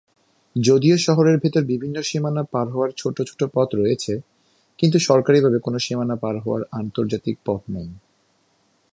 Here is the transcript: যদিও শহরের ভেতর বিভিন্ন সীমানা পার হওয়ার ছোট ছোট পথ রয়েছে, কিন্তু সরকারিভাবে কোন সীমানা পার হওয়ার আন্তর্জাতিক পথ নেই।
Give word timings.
যদিও 0.55 0.95
শহরের 0.97 1.37
ভেতর 1.37 1.63
বিভিন্ন 1.63 1.97
সীমানা 2.01 2.43
পার 2.43 2.67
হওয়ার 2.69 2.91
ছোট 2.97 3.17
ছোট 3.21 3.41
পথ 3.53 3.69
রয়েছে, 3.75 4.13
কিন্তু 4.79 4.97
সরকারিভাবে 4.99 5.57
কোন 5.59 5.75
সীমানা 5.77 6.15
পার 6.15 6.35
হওয়ার 6.39 6.61
আন্তর্জাতিক 6.71 7.35
পথ 7.45 7.61
নেই। 7.69 7.89